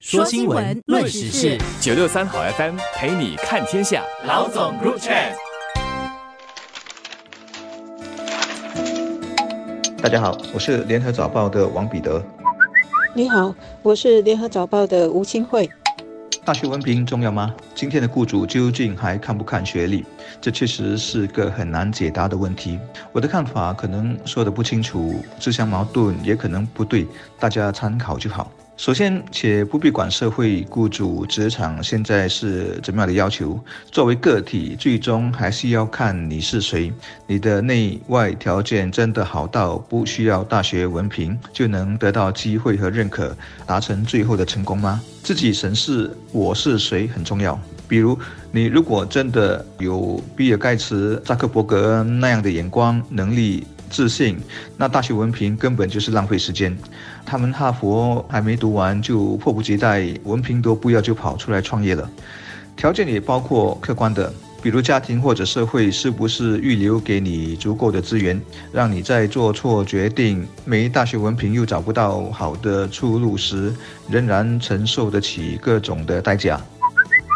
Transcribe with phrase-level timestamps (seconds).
[0.00, 4.02] 说新闻，论时事，九六三好 FM 陪你看天下。
[4.26, 5.34] 老总 Group Chat。
[10.02, 12.24] 大家好，我是联合早报的王彼得。
[13.14, 15.70] 你好，我是联合早报的吴清慧。
[16.46, 17.54] 大学文凭重要吗？
[17.74, 20.06] 今天的雇主究竟还看不看学历？
[20.40, 22.78] 这确实是个很难解答的问题。
[23.12, 27.06] 我的看法可能说的不清楚，自相矛盾，也可能不对，
[27.38, 28.50] 大家参考就好。
[28.80, 33.62] 首先，且不必管社会、雇主、职场现在是怎么样的要求，
[33.92, 36.90] 作为个体，最终还是要看你是谁。
[37.26, 44.98] 你的内外条件真的好到不需要大学文凭就能得到机会和认可，达成最后的成功吗？
[45.22, 47.60] 自己审视我是谁很重要。
[47.86, 48.18] 比如，
[48.50, 53.66] 你如果真的有比尔盖茨、扎克伯格那样的眼光、能力。
[53.90, 54.38] 自信，
[54.76, 56.74] 那大学文凭根本就是浪费时间。
[57.26, 62.08] 他们哈佛还没读完就迫不及待，文凭都不要就跑出来创业了。
[62.76, 68.40] 条件也包括客观的，比如家庭或者社会是不是预留给你足够的资源，
[68.72, 73.74] 让你在做错决定、没大学文凭又找不到好的出路时，
[74.08, 76.58] 仍然承受得起各种的代价。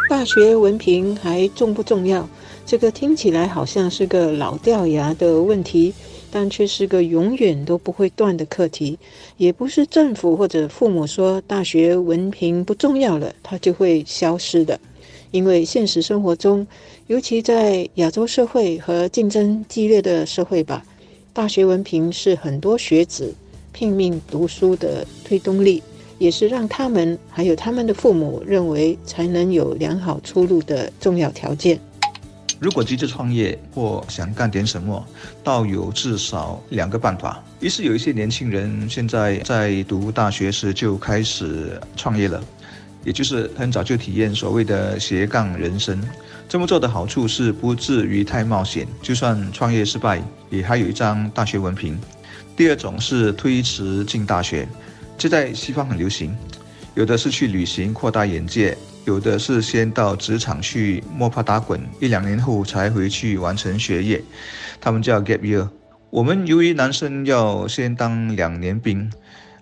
[0.09, 2.27] 大学文凭还重不重要？
[2.65, 5.93] 这个听起来好像是个老掉牙的问题。
[6.35, 8.99] 但却是个永远都不会断的课题，
[9.37, 14.77] 也不是政府或者父母说大学文凭不重要了，它就会消失的。
[15.31, 16.67] 因为现实生活中，
[17.07, 20.85] 尤其在亚洲社会和竞争激烈的社会吧，
[21.33, 23.33] 大学文凭是很多学子
[23.73, 25.81] 拼命读书的推动力，
[26.19, 31.79] 也是让他们还有他们的父母认为才能有良好出路的重要条件。
[32.61, 35.05] 如果急着创业或想干点什么，
[35.43, 37.43] 倒有至少两个办法。
[37.61, 42.43] 于是有一些年轻人现在在读大学时就开始创业了，
[43.05, 46.01] 也就是很早就体验所谓的斜杠人生。
[46.49, 51.99] 这么做的好处是不至于太冒险，就算创业失败，也还有一张大学文凭。
[52.57, 54.67] 第二种是推迟进大学，
[55.19, 56.35] 这在西方很流行，
[56.95, 58.77] 有的是去旅行扩大眼界。
[59.05, 64.23] 有的是先到职场去摸爬打滚，一两年后才回去完成学业，
[64.81, 65.69] 他们叫 gap year。
[66.09, 69.11] 我们由于男生要先当两年兵，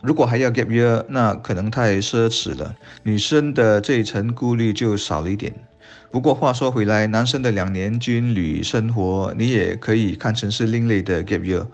[0.00, 2.72] 如果还要 gap year，那可能太奢侈了，
[3.02, 5.52] 女生的这一层顾虑就少了一点。
[6.12, 11.66] 不过话说回来，男生的两年军旅生活，你也可以看成是另类的 gap year，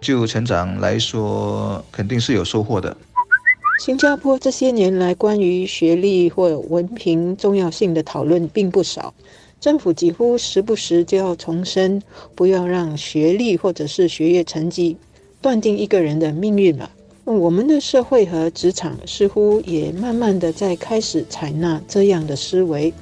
[0.00, 2.96] 就成长来说，肯定是有收获的。
[3.76, 9.12] 新加坡这些年来关于学历或文凭重要性的讨论并不少，
[9.60, 12.02] 政府几乎时不时就要重申，
[12.34, 14.96] 不要让学历或者是学业成绩
[15.42, 16.90] 断定一个人的命运了。
[17.24, 22.92] 我们的社会和职场似乎也慢慢的在开始采纳这样的思维。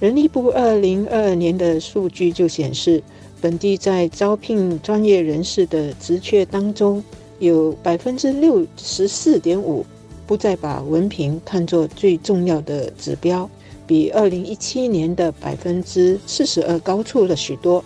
[0.00, 3.00] 人力部二零二二年的数据就显示，
[3.40, 7.02] 本地在招聘专业人士的职缺当中，
[7.38, 9.86] 有百分之六十四点五。
[10.26, 13.48] 不再把文凭看作最重要的指标，
[13.86, 17.84] 比二零一七年的百分之四十二高出了许多。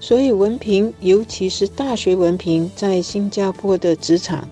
[0.00, 4.46] 所以，文凭，尤其是大学文凭，在新加坡的职场，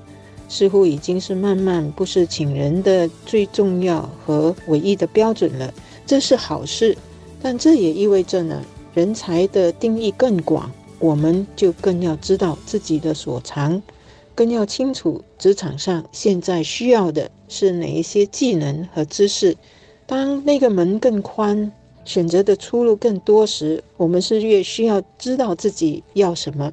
[0.48, 5.72] 似乎已经是慢慢不是请人的最重要和唯一的标准了。
[6.06, 6.96] 这是好事，
[7.42, 8.62] 但这也意味着呢，
[8.94, 13.82] 人才的定义更广，我们就更要知道自己的所长。
[14.34, 19.56] 更要清楚职场上现在需要的是哪一些技能和知识。
[20.06, 21.70] 当那个门更宽，
[22.04, 26.72] 选择的出路更多时，我们是越需要知道自己要什么。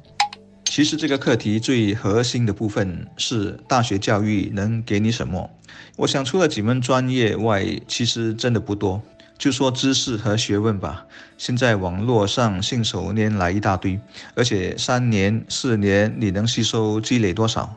[0.64, 5.48] 其实这个课题最核心的部分是大学教育能给你什么。
[5.96, 9.02] 我想除了几门专业外，其实真的不多。
[9.40, 11.02] 就说知识和学问吧，
[11.38, 13.98] 现在网络上信手拈来一大堆，
[14.34, 17.74] 而且三年四年你能吸收积累多少？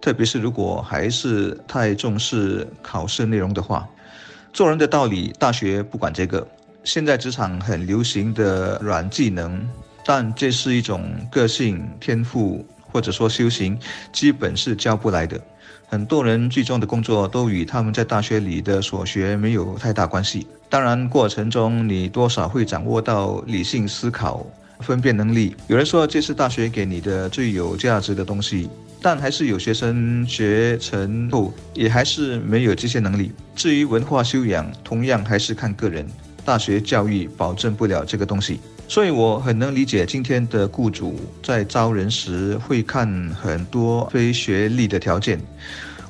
[0.00, 3.86] 特别是如果还是太重视考试内容的话，
[4.54, 6.48] 做人的道理大学不管这个。
[6.82, 9.68] 现在职场很流行的软技能，
[10.06, 13.78] 但这是一种个性天赋或者说修行，
[14.14, 15.38] 基本是教不来的。
[15.92, 20.46] 很多人最终的工作都与他们在大学里的所学没有太大关系。
[20.70, 24.46] 当然，过程中你多少会掌握到理性思考、
[24.80, 25.54] 分辨能力。
[25.66, 28.70] 有人说这是大学给你的最有价值的东西，
[29.02, 33.30] 但还是有学生学成后也还是没有这些能力。
[33.54, 36.06] 至于文化修养，同样还是看个人。
[36.44, 38.60] 大学教育保证不了这个东西。
[38.88, 43.06] 所以我很能理解今天的雇主在招人时会看
[43.40, 45.40] 很多非学历的条件。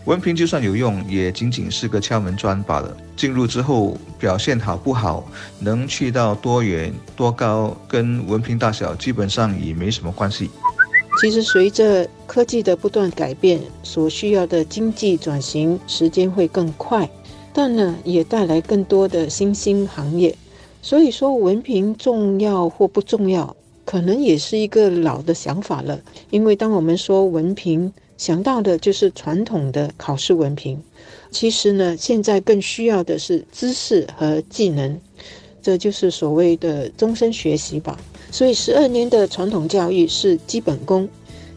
[0.04, 2.96] 文凭就算有用，也仅仅是个敲门砖罢了。
[3.16, 5.24] 进入之后表现好不好，
[5.60, 10.50] 能去到多远多高，跟文凭大小基本上也没什么关系。
[11.20, 17.08] 其实，随着科技的不断改变，所需要的经济转型时间会更快，
[17.52, 20.36] 但呢，也带来更多的新兴行业。
[20.80, 23.54] 所以说，文凭重要或不重要，
[23.84, 26.00] 可能也是一个老的想法了。
[26.30, 30.82] 因为当我们说文凭，想到的就是传统的考试文凭。
[31.30, 35.00] 其实呢，现在更需要的是知识和技能，
[35.62, 37.98] 这就是所谓的终身学习吧。
[38.30, 41.08] 所以，十二年的传统教育是基本功，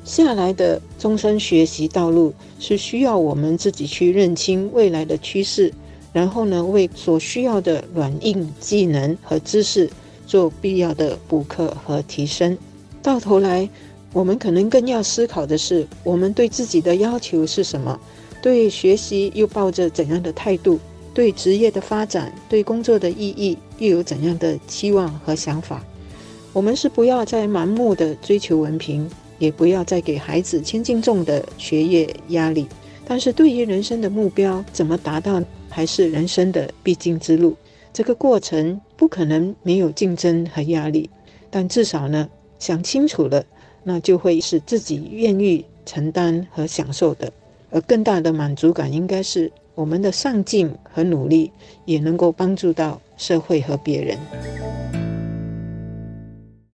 [0.04, 5.74] 下来的终身学习道路是需要我们自己去认清未来的趋势，
[6.16, 9.90] 然后呢，为所需要的软硬技能和知识
[10.26, 12.58] 做必要的补课和提升。
[13.04, 13.68] 到头来，
[14.14, 18.00] 我们可能更要思考的是，我们对自己的要求是什么？
[18.42, 20.80] 对学习又抱着怎样的态度？
[21.14, 25.84] 对职业的发展、对工作的意义又有怎样的期望和想法？
[26.54, 29.06] 我们是不要再盲目的追求文凭，
[29.38, 32.68] 也不要再给孩子千斤重的学业压力。
[33.06, 35.44] 但是对于人生的目标怎么达到，
[35.76, 37.54] 还是人生的必经之路。
[37.92, 41.10] 这个过程不可能没有竞争和压力，
[41.50, 43.44] 但至少呢，想清楚了，
[43.84, 47.30] 那就会是自己愿意承担和享受的。
[47.72, 51.52] 而更大的满足感，应该是我们的上进和努力，
[51.84, 54.75] 也能够帮助到社会和别人。